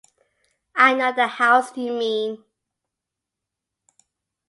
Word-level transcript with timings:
I 0.75 0.95
know 0.95 1.13
the 1.13 1.27
house 1.27 1.77
you 1.77 1.91
mean. 1.93 2.43